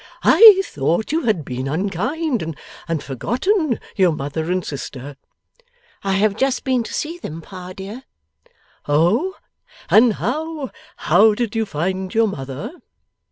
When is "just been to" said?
6.35-6.91